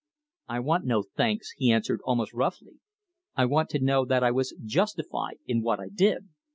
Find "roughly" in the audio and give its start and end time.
2.33-2.79